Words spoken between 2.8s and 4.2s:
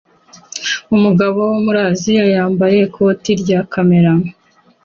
ikote rya kamera